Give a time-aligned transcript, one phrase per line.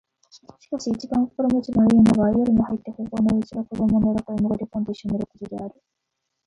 [0.57, 5.75] しかし一番心持ちの好いのは夜に入ってここのうちの子供の寝床へもぐり込んで一緒に寝る事である